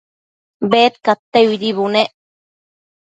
Bedcadteuidi 0.71 1.71
bunec 1.81 2.13